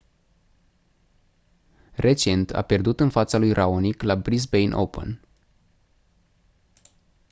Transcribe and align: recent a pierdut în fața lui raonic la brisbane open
recent 1.97 2.51
a 2.53 2.61
pierdut 2.63 2.99
în 2.99 3.09
fața 3.09 3.37
lui 3.37 3.51
raonic 3.51 4.01
la 4.03 4.15
brisbane 4.15 4.75
open 4.75 5.23